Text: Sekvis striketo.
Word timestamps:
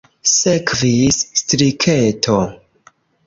Sekvis 0.29 1.19
striketo. 1.41 2.39